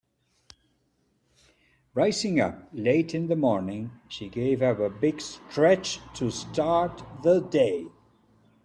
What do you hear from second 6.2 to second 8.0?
start the day.